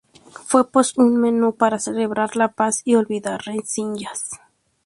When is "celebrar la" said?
1.77-2.47